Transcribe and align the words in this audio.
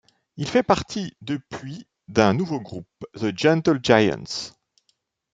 Il 0.35 0.47
fait 0.47 0.63
partie 0.63 1.13
depuis 1.21 1.85
d'un 2.07 2.33
nouveau 2.33 2.59
groupe, 2.59 2.87
The 3.13 3.37
Gentle 3.37 3.79
Giants. 3.83 4.49